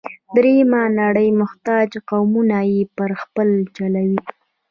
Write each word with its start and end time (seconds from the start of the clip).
درېیمه 0.35 0.81
نړۍ 0.99 1.29
محتاج 1.41 1.89
قومونه 2.09 2.57
یې 2.71 2.81
پر 2.95 3.09
مخ 3.19 3.23
چلوي. 3.75 4.17